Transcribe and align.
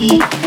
You. 0.00 0.39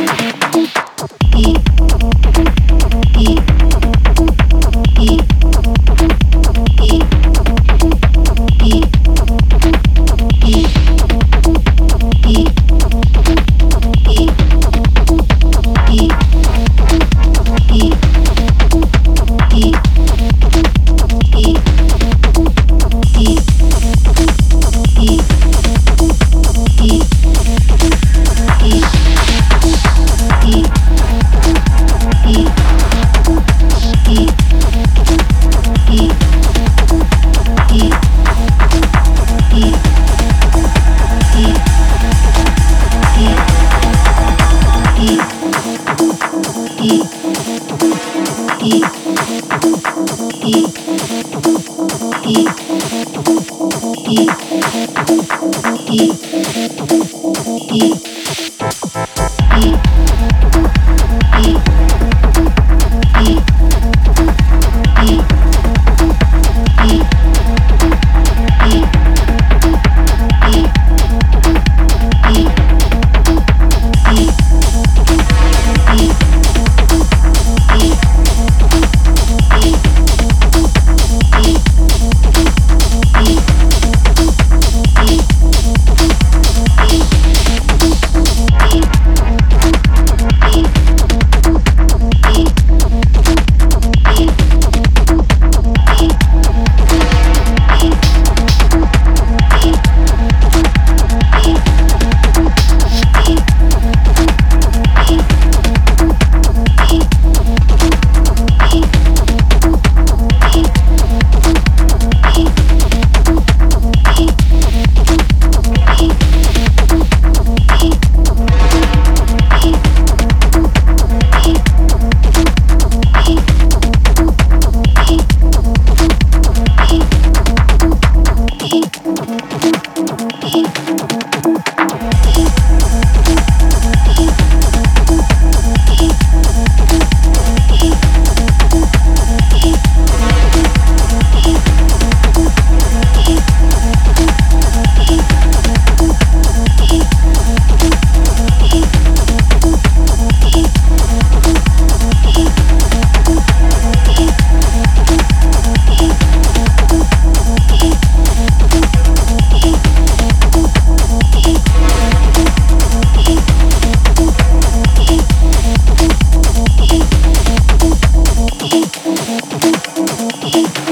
heat. 170.44 170.83